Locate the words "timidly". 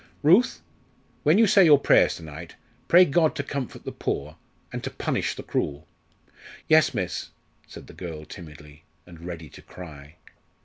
8.25-8.83